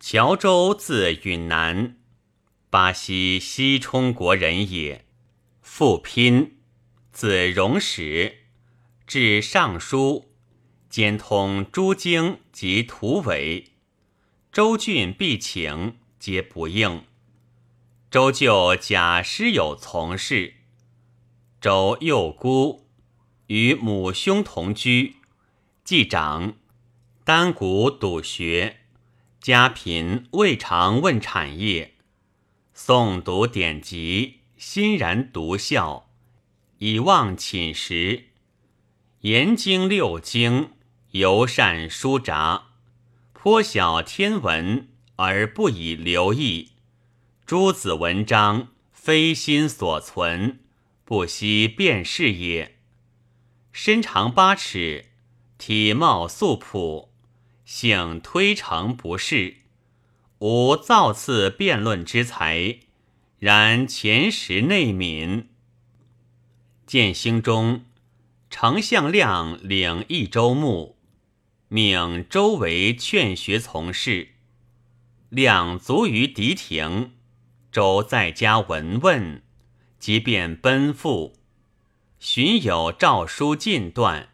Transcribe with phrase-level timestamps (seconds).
[0.00, 1.96] 乔州字允南，
[2.68, 5.06] 巴西西充国人也。
[5.62, 6.58] 复拼，
[7.10, 8.44] 字荣始，
[9.06, 10.34] 至尚书，
[10.90, 13.72] 兼通诸经及图纬。
[14.52, 17.04] 州郡必请，皆不应。
[18.10, 20.54] 周舅假师友从事，
[21.60, 22.86] 周幼孤，
[23.46, 25.16] 与母兄同居，
[25.82, 26.54] 既长，
[27.24, 28.83] 单古笃学，
[29.44, 31.96] 家贫未尝问产业，
[32.74, 36.08] 诵读典籍，欣然独笑，
[36.78, 38.28] 以望寝食。
[39.20, 40.70] 研经六经，
[41.10, 42.68] 尤善书札，
[43.34, 46.70] 颇晓天文，而不以流意。
[47.44, 50.60] 诸子文章，非心所存，
[51.04, 52.78] 不惜辨识也。
[53.72, 55.10] 身长八尺，
[55.58, 57.13] 体貌素朴，
[57.64, 59.56] 性推诚不仕，
[60.38, 62.78] 无造次辩论之才，
[63.38, 65.48] 然前识内敏。
[66.86, 67.84] 建兴中，
[68.50, 70.96] 丞相亮领益州牧，
[71.68, 74.28] 命周围劝学从事，
[75.30, 77.12] 亮卒于敌庭。
[77.72, 79.42] 周在家闻问，
[79.98, 81.34] 即便奔赴。
[82.20, 84.28] 寻有诏书进断，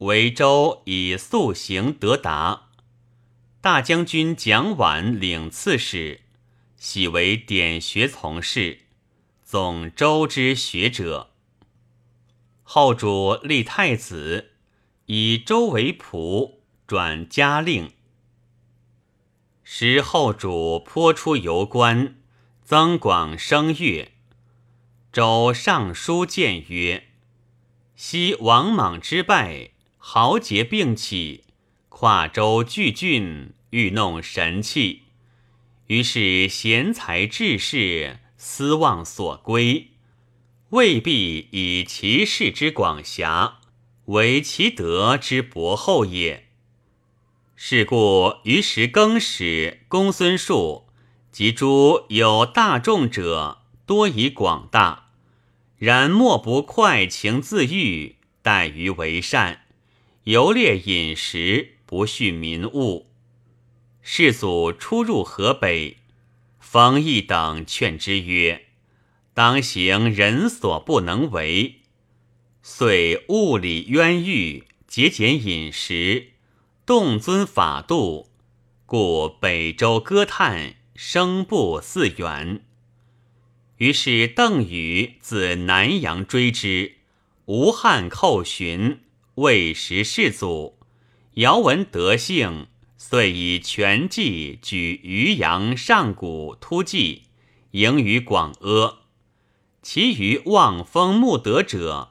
[0.00, 2.68] 为周以速行得达。
[3.60, 6.20] 大将军蒋琬领刺史，
[6.76, 8.80] 喜为典学从事，
[9.42, 11.30] 总周之学者。
[12.62, 14.50] 后主立太子，
[15.06, 17.92] 以周为仆，转嘉令。
[19.64, 22.16] 时后主颇出游观。
[22.62, 24.12] 增广声乐，
[25.12, 27.08] 周尚书谏曰
[27.96, 29.70] ：“昔王莽之败，
[30.02, 31.44] 豪杰并起，
[31.88, 35.02] 跨州聚郡，欲弄神器。
[35.88, 39.90] 于是贤才志士思望所归，
[40.70, 43.58] 未必以其事之广狭，
[44.06, 46.48] 为其德之博厚也。
[47.54, 50.86] 是故于时更始，公孙述。”
[51.30, 55.10] 及诸有大众者，多以广大，
[55.78, 59.66] 然莫不快情自欲，待于为善，
[60.30, 63.10] 游猎饮食，不恤民物。
[64.00, 65.96] 世祖出入河北，
[66.60, 68.66] 冯异等劝之曰
[69.34, 71.80] ：“当行人所不能为，
[72.62, 76.28] 遂物理冤狱，节俭饮食，
[76.86, 78.28] 动尊法度，
[78.86, 82.62] 故北周歌叹。”声不似远，
[83.78, 86.96] 于是邓禹自南阳追之，
[87.46, 89.00] 吴汉寇寻，
[89.36, 90.78] 未识世祖。
[91.34, 92.66] 尧闻德性，
[92.98, 97.22] 遂以全计举渔阳上谷突骑，
[97.70, 98.98] 迎于广阿。
[99.82, 102.10] 其余望风慕德者，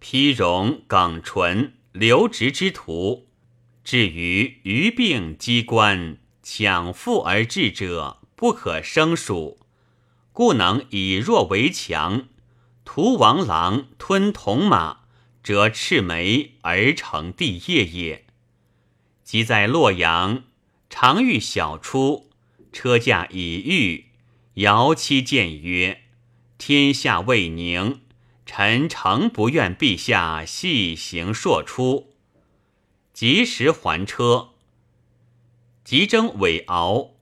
[0.00, 3.28] 披戎耿纯、刘直之徒，
[3.84, 6.16] 至于余病机关。
[6.42, 9.60] 抢富而治者不可胜数，
[10.32, 12.26] 故能以弱为强。
[12.84, 15.01] 屠王狼吞铜马，
[15.42, 18.24] 则赤眉而成帝业也。
[19.24, 20.44] 即在洛阳，
[20.90, 22.30] 常遇小出，
[22.72, 24.06] 车驾已御，
[24.54, 26.02] 遥期见曰
[26.58, 28.00] ：“天下未宁，
[28.44, 32.14] 臣诚不愿陛下细行朔出。”
[33.12, 34.50] 及时还车。
[35.84, 37.14] 急征韦敖，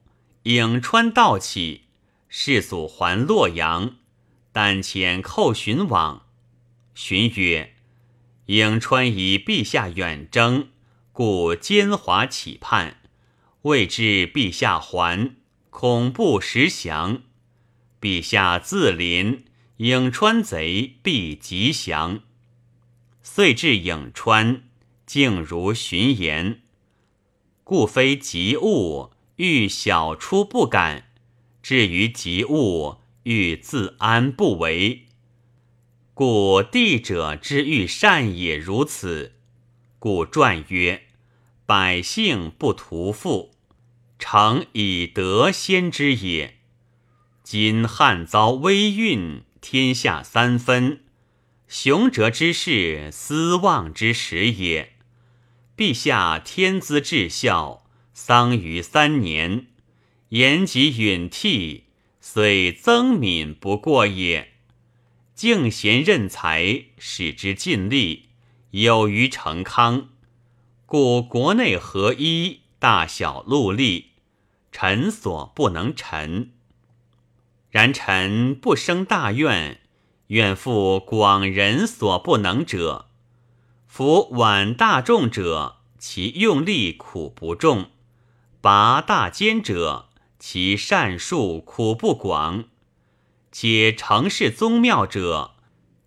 [0.43, 1.85] 颍川道起，
[2.29, 3.97] 世祖还洛阳，
[4.51, 6.25] 但遣寇寻往。
[6.93, 7.73] 寻曰
[8.51, 10.67] ：“颍川以陛下远征，
[11.13, 12.97] 故奸猾企叛，
[13.61, 15.37] 未知陛下还，
[15.69, 17.21] 恐不时降。
[18.01, 19.45] 陛下自临，
[19.77, 22.23] 颍川贼必急降。
[23.23, 24.63] 遂至颍川，
[25.05, 26.59] 竟如寻言。”
[27.63, 31.03] 故非急务，欲小出不敢；
[31.63, 35.05] 至于急务，欲自安不为。
[36.23, 39.37] 故帝者之欲善也如此。
[39.97, 41.05] 故传曰
[41.65, 43.55] ：“百姓不图富，
[44.19, 46.59] 诚以德先之也。
[47.41, 51.01] 今汉遭危运，天下三分，
[51.67, 54.93] 雄哲之士，思望之时也。”
[55.75, 59.65] 陛下天资至孝，丧于三年，
[60.29, 61.85] 言及允替，
[62.19, 64.50] 虽增敏不过也。
[65.41, 68.29] 敬贤任才，使之尽力，
[68.69, 70.09] 有于成康。
[70.85, 74.11] 故国内合一，大小戮力，
[74.71, 76.51] 臣所不能臣。
[77.71, 79.81] 然臣不生大愿，
[80.27, 83.07] 愿负广人所不能者。
[83.87, 87.85] 夫挽大众者，其用力苦不重；
[88.61, 92.65] 拔大坚者，其善术苦不广。
[93.51, 95.55] 皆成事宗庙者，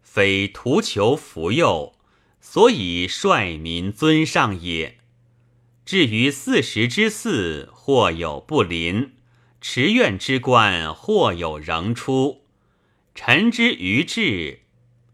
[0.02, 1.94] 非图求福佑，
[2.40, 4.98] 所以率民尊上也。
[5.84, 9.10] 至于四时之祀，或有不临；
[9.60, 12.46] 持愿之官，或有仍出。
[13.14, 14.60] 臣之愚智，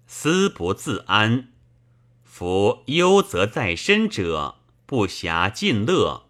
[0.07, 1.49] 思不自安。
[2.23, 6.29] 夫忧则在身者，不暇尽乐。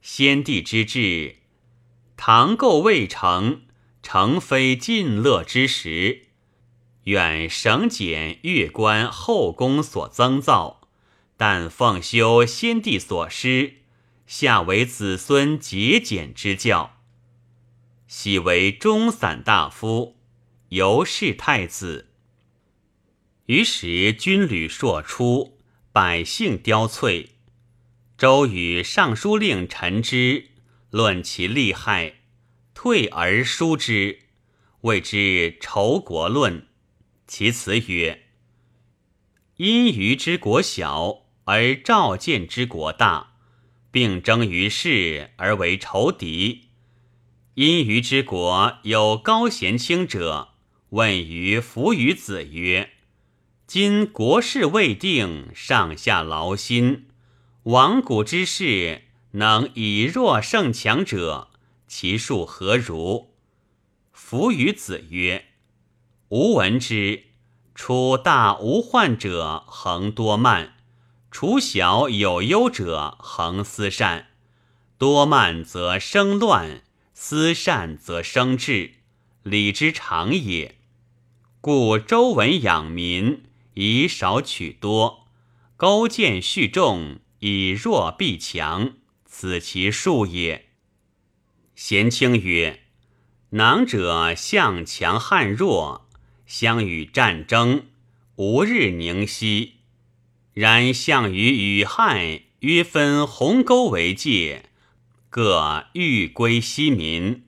[0.00, 1.36] 先帝之志，
[2.16, 3.62] 唐构未成，
[4.02, 6.26] 诚非尽乐之时。
[7.04, 10.82] 愿省减越官后宫所增造，
[11.36, 13.74] 但奉修先帝所施，
[14.26, 16.98] 下为子孙节俭之教。
[18.06, 20.16] 喜为中散大夫，
[20.68, 22.10] 由是太子。
[23.46, 25.58] 于时军旅硕出，
[25.90, 27.30] 百姓凋瘁。
[28.16, 30.50] 周与尚书令陈之
[30.90, 32.20] 论其利害，
[32.84, 34.18] 退而书之，
[34.80, 36.66] 谓之仇国论。
[37.28, 38.24] 其辞曰
[39.58, 43.34] ：“因虞之国小，而赵建之国大，
[43.92, 46.70] 并争于世而为仇敌。
[47.54, 50.48] 因虞之国有高贤卿者，
[50.88, 52.90] 问于弗与子曰。”
[53.64, 57.06] 今国事未定，上下劳心。
[57.62, 59.02] 亡古之事，
[59.34, 61.51] 能以弱胜强者，
[61.94, 63.34] 其数何如？
[64.12, 65.44] 夫与子曰
[66.30, 67.24] ：“吾闻之，
[67.74, 70.72] 处大无患者，恒多慢；
[71.30, 74.28] 处小有忧者，恒思善。
[74.96, 78.94] 多慢则生乱，思善则生智，
[79.42, 80.76] 礼之常也。
[81.60, 83.42] 故周文养民。”
[83.74, 85.26] 以少取多，
[85.76, 88.94] 勾践蓄众，以弱必强，
[89.26, 90.71] 此其数也。
[91.74, 92.80] 贤卿曰
[93.50, 96.08] ：“囊者向强汉弱，
[96.46, 97.86] 相与战争，
[98.36, 99.74] 无日宁息。
[100.54, 104.66] 然项羽与汉约分鸿沟为界，
[105.30, 107.44] 各欲归西民。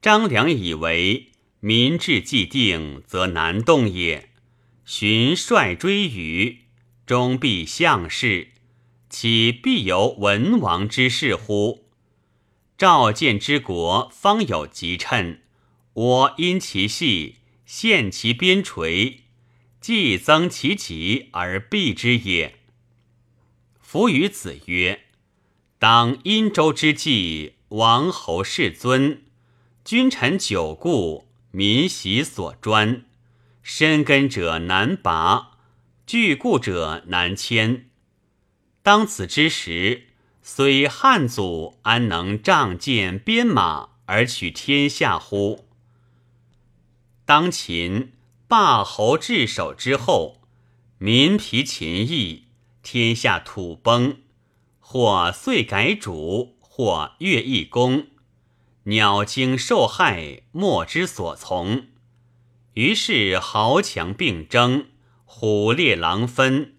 [0.00, 4.30] 张良以为民志既定，则难动也。”
[4.84, 6.60] 荀率追羽，
[7.04, 8.52] 终必项氏，
[9.10, 11.87] 岂必有文王之事乎？
[12.78, 15.42] 赵建之国方有吉趁，
[15.94, 19.22] 我因其细，陷其边陲，
[19.80, 22.60] 既增其疾而避之也。
[23.80, 25.06] 夫与子曰
[25.80, 29.24] ：“当殷周之际，王侯世尊，
[29.84, 33.04] 君臣久固，民习所专。”
[33.60, 35.58] 深根者难拔，
[36.06, 37.90] 具固者难迁。
[38.84, 40.07] 当此之时，
[40.50, 45.66] 虽汉祖安能仗剑鞭马而取天下乎？
[47.26, 48.14] 当秦
[48.48, 50.40] 霸侯治守之后，
[50.96, 52.44] 民疲秦役，
[52.82, 54.16] 天下土崩，
[54.80, 58.06] 或遂改主，或越易公，
[58.84, 61.88] 鸟惊兽害，莫之所从。
[62.72, 64.86] 于是豪强并争，
[65.26, 66.76] 虎猎狼分，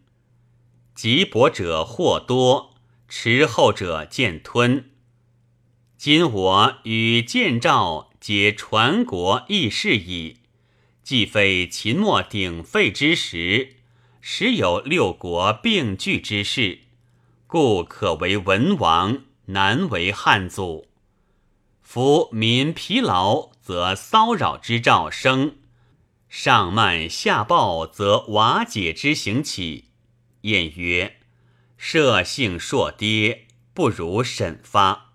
[0.95, 2.68] 急薄者或多，
[3.09, 4.91] 持后者渐吞。
[5.97, 10.37] 今我与建赵皆传国义士矣，
[11.03, 13.77] 既非秦末鼎沸之时，
[14.21, 16.81] 时有六国并聚之势，
[17.47, 20.87] 故可为文王，难为汉祖。
[21.81, 25.55] 夫民疲劳，则骚扰之兆生。
[26.29, 29.85] 上慢下暴，则瓦解之行起。
[30.41, 31.17] 晏曰
[31.81, 35.13] ：“社性硕跌，不如审发。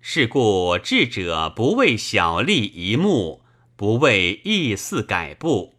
[0.00, 3.42] 是故智者不为小利一目，
[3.74, 5.74] 不为意似改步，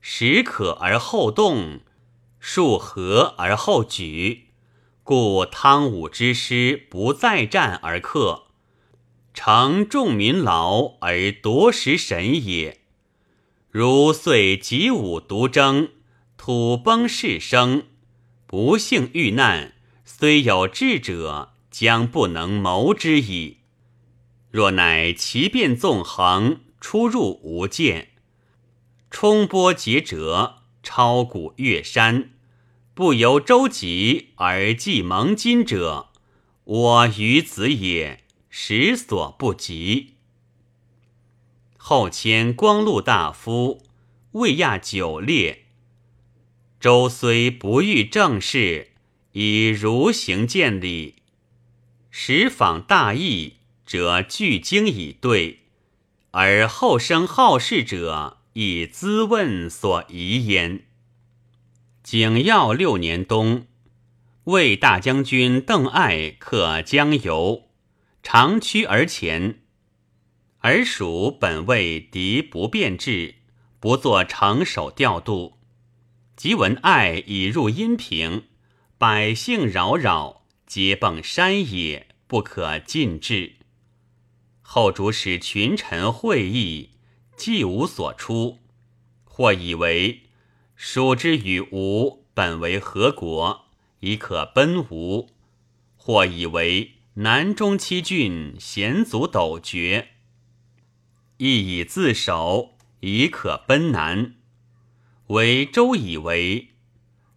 [0.00, 1.80] 时可而后动，
[2.40, 4.46] 数合而后举。
[5.02, 8.44] 故汤武之师不再战而克，
[9.34, 12.80] 成众民劳而夺食神也。”
[13.70, 15.90] 如遂己武独争，
[16.38, 17.84] 土崩事生，
[18.46, 19.72] 不幸遇难，
[20.04, 23.58] 虽有智者，将不能谋之矣。
[24.50, 28.10] 若乃奇变纵横，出入无间，
[29.10, 32.30] 冲波劫折，超谷越山，
[32.92, 36.10] 不由舟楫而济蒙津者，
[36.64, 40.14] 我于子也，实所不及。
[41.76, 43.82] 后迁光禄大夫，
[44.32, 45.63] 魏亚九列。
[46.84, 48.88] 周虽不遇政事，
[49.32, 51.14] 以儒行见礼，
[52.10, 53.54] 时访大义
[53.86, 55.60] 者具经以对，
[56.32, 60.84] 而后生好事者以咨问所疑焉。
[62.02, 63.66] 景耀六年冬，
[64.44, 67.70] 魏大将军邓艾克江油，
[68.22, 69.60] 长驱而前。
[70.58, 73.36] 而蜀本为敌不便至，
[73.80, 75.54] 不作城守调度。
[76.36, 78.44] 即闻爱已入阴平，
[78.98, 83.54] 百姓扰扰，皆迸山野，不可进至。
[84.60, 86.90] 后主使群臣会议，
[87.36, 88.58] 既无所出，
[89.22, 90.22] 或以为
[90.74, 93.66] 蜀之与吴本为何国，
[94.00, 95.28] 已可奔吴；
[95.96, 100.08] 或以为南中七郡险阻陡绝。
[101.36, 104.34] 亦以自守，已可奔南。
[105.28, 106.68] 为周以为，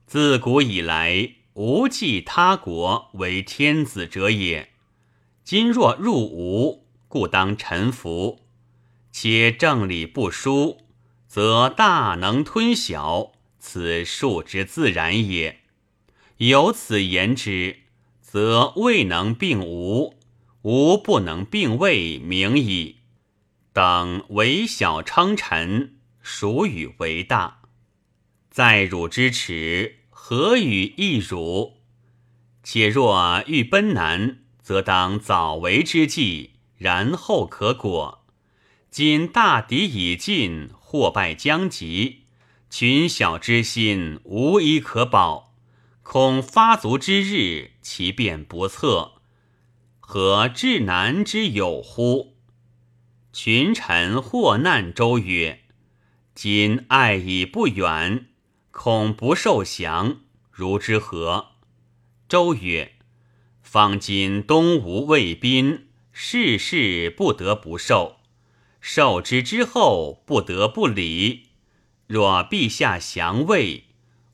[0.06, 4.74] 自古以来无忌他国为天子者也。
[5.46, 8.41] 今若入吴，故当臣服。
[9.10, 10.82] 且政理不疏，
[11.29, 15.62] 则大能吞小，此数之自然也。
[16.38, 17.84] 有此言之，
[18.22, 20.15] 则未能并吴，
[20.63, 22.98] 吴不能并魏，明矣。
[23.72, 27.62] 等为小称臣，孰与为大？
[28.58, 31.78] 在汝之耻，何与异汝？
[32.64, 38.26] 且若欲奔南，则当早为之计，然后可果。
[38.90, 42.24] 今大敌已尽，祸败将及，
[42.68, 45.54] 群小之心无一可保，
[46.02, 49.22] 恐发卒之日，其变不测，
[50.00, 52.34] 何至难之有乎？
[53.32, 55.60] 群臣或难周曰
[56.34, 58.26] ：“今爱已不远，
[58.79, 60.19] 恐不受降，
[60.51, 61.53] 如之何？”
[62.29, 62.93] 周曰
[63.63, 68.17] ：“方今东吴魏宾，事事不得不受，
[68.79, 71.48] 受之之后不得不礼。
[72.05, 73.86] 若陛下降魏，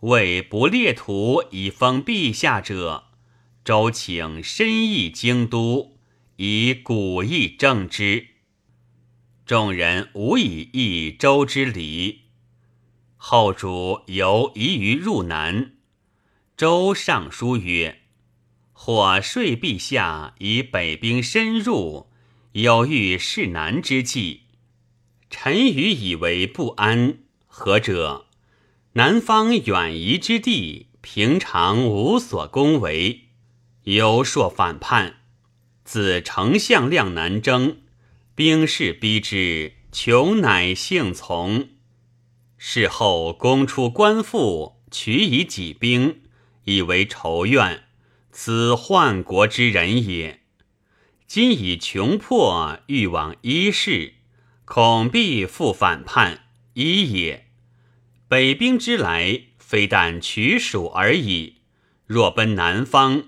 [0.01, 3.05] 魏不列土以封陛下者，
[3.63, 5.97] 周请深意京都，
[6.35, 8.27] 以古意正之。”
[9.45, 12.22] 众人无以议周之礼，
[13.25, 15.75] 后主犹疑于入南。
[16.57, 18.01] 周尚书曰
[18.73, 22.09] ：“或说陛下以北兵深入，
[22.51, 24.41] 有欲势南之计。
[25.29, 27.19] 臣愚以为不安。
[27.47, 28.25] 何者？
[28.95, 33.29] 南方远夷之地，平常无所攻为，
[33.83, 35.21] 犹硕反叛。
[35.85, 37.77] 自丞相亮南征。”
[38.35, 41.69] 兵士逼之，穷乃幸从。
[42.65, 46.21] 事后攻出官复，取以己兵，
[46.63, 47.83] 以为仇怨。
[48.31, 50.39] 此患国之人也。
[51.27, 54.13] 今已穷迫，欲往一事，
[54.63, 57.47] 恐必复反叛，一也。
[58.29, 61.57] 北兵之来，非但取蜀而已。
[62.05, 63.25] 若奔南方，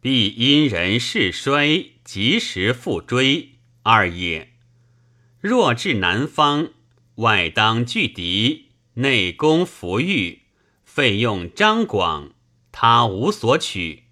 [0.00, 3.50] 必因人势衰，及时复追。
[3.84, 4.52] 二也，
[5.40, 6.70] 若至南方，
[7.16, 8.63] 外当拒敌，
[8.94, 10.42] 内攻弗御，
[10.84, 12.32] 费用张广，
[12.70, 14.04] 他无所取，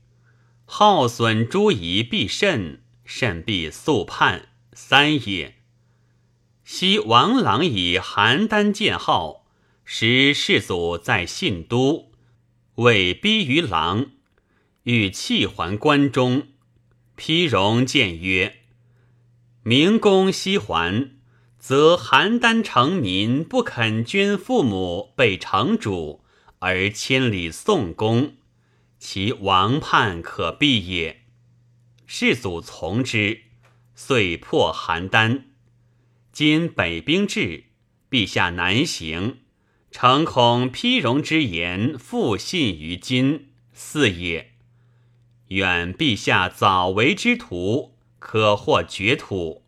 [0.64, 4.48] 耗损诸夷必甚，甚必速叛。
[4.72, 5.56] 三也，
[6.64, 9.46] 昔王朗以邯郸建号，
[9.84, 12.10] 使世祖在信都，
[12.76, 14.06] 为逼于郎，
[14.84, 16.48] 欲弃还关中。
[17.16, 18.62] 丕荣谏曰。
[19.62, 21.12] 明公西还，
[21.62, 26.24] 则邯郸城民不肯捐父母被城主，
[26.58, 28.34] 而千里送公，
[28.98, 31.22] 其亡叛可避也。
[32.04, 33.42] 世祖从之，
[33.94, 35.42] 遂破邯郸。
[36.32, 37.66] 今北兵至，
[38.10, 39.38] 陛下南行，
[39.92, 44.54] 诚恐丕荣之言复信于今，四也。
[45.50, 47.92] 愿陛下早为之徒。
[48.18, 49.61] 可获绝土，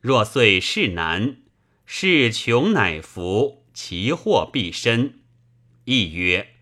[0.00, 1.36] 若遂事难，
[1.84, 5.20] 事穷乃服，其祸必深。
[5.84, 6.54] 亦曰：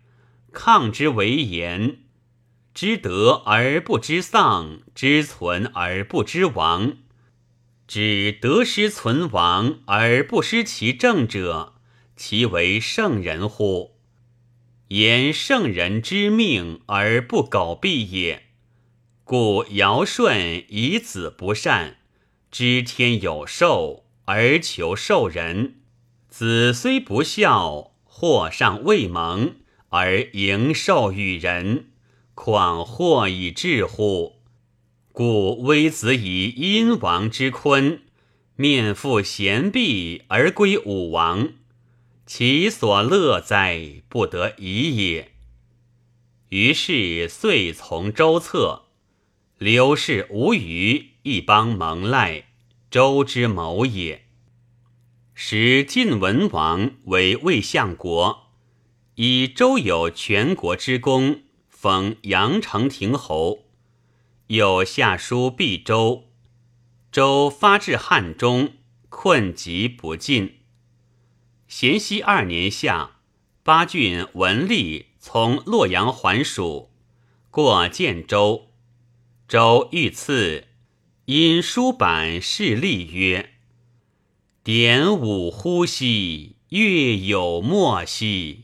[0.51, 1.99] 抗之为言，
[2.73, 6.97] 知得而不知丧，知存而不知亡，
[7.87, 11.75] 知得失存亡而不失其正者，
[12.17, 13.97] 其为圣人乎？
[14.89, 18.47] 言圣人之命而不苟避也。
[19.23, 21.98] 故尧舜以子不善，
[22.51, 25.75] 知天有寿而求寿人；
[26.27, 29.57] 子虽不孝，祸尚未萌
[29.89, 31.89] 而迎寿与人，
[32.33, 34.37] 况祸以至乎？
[35.11, 38.01] 故微子以殷王之坤，
[38.55, 41.49] 面负贤婢而归武王，
[42.25, 45.33] 其所乐哉，不得已也。
[46.49, 48.85] 于是遂从周策。
[49.59, 52.45] 刘氏无虞，一邦蒙赖，
[52.89, 54.25] 周之谋也。
[55.35, 58.47] 时晋文王为魏相国，
[59.13, 63.65] 以周有全国之功，封阳城亭侯。
[64.47, 66.31] 有下书毕周，
[67.11, 68.73] 周发至汉中，
[69.09, 70.61] 困疾不进。
[71.67, 73.17] 咸熙二年夏，
[73.61, 76.89] 八郡文吏从洛阳还蜀，
[77.51, 78.71] 过建州。
[79.47, 80.68] 周遇赐，
[81.31, 83.51] 因书版示例曰
[84.65, 88.63] ：“点五呼兮，月有莫兮。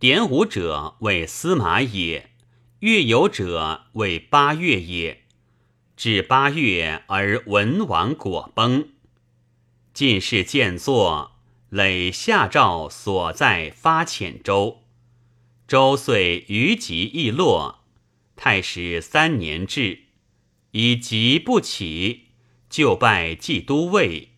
[0.00, 2.30] 点五者为司马也，
[2.80, 5.22] 月有者为八月也。
[5.96, 8.88] 至八月而文王果崩。
[9.92, 11.36] 进士见作，
[11.68, 14.82] 累下诏所在发遣州。
[15.68, 17.84] 周遂于疾易落。”
[18.34, 20.03] 太史三年至，
[20.76, 22.30] 以疾不起，
[22.68, 24.30] 就拜冀都尉。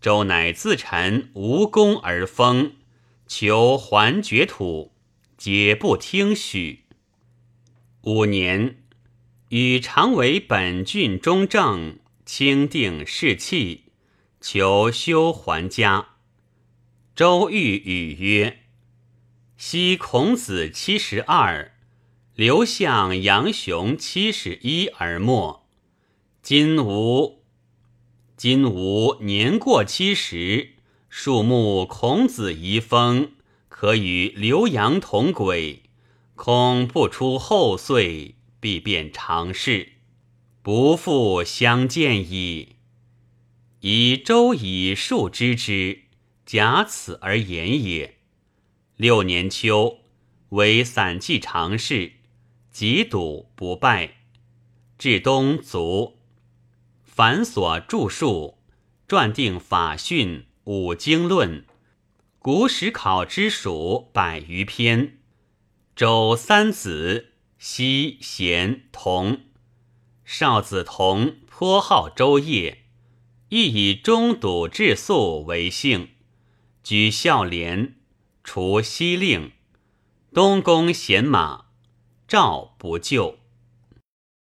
[0.00, 2.72] 周乃自陈无功而封，
[3.28, 4.92] 求还爵土，
[5.36, 6.86] 皆不听许。
[8.00, 8.82] 五年，
[9.50, 13.92] 与常为本郡中正，清定士气，
[14.40, 16.08] 求修还家。
[17.14, 18.64] 周欲语曰
[19.56, 21.76] ：“昔孔子七十二。”
[22.34, 25.67] 刘向、杨雄七十一而没，
[26.50, 27.42] 今吾
[28.34, 30.76] 今吾年过七十，
[31.10, 33.32] 树木孔子遗风，
[33.68, 35.82] 可与刘阳同轨，
[36.34, 39.92] 恐不出后岁，必变常事，
[40.62, 42.76] 不复相见矣。
[43.80, 46.04] 以周以数知之，
[46.46, 48.16] 假此而言也。
[48.96, 49.98] 六年秋，
[50.48, 52.12] 为散骑常侍。
[52.70, 54.22] 极笃不败，
[54.96, 56.17] 至东卒，
[57.18, 58.58] 繁所著述，
[59.08, 61.64] 撰定法训、五经论，
[62.38, 65.18] 古史考之属百余篇。
[65.96, 69.40] 周三子，西贤同，
[70.24, 72.84] 少子同颇好周业，
[73.48, 76.10] 亦以中笃治素为姓，
[76.84, 77.96] 举孝廉，
[78.44, 79.50] 除西令，
[80.32, 81.64] 东宫贤马。
[82.28, 83.40] 赵不救。